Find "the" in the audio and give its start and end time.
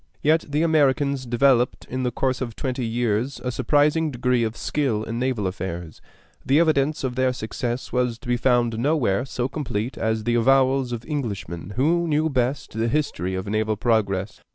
0.49-0.63, 2.01-2.09, 6.43-6.59, 10.23-10.33, 12.73-12.87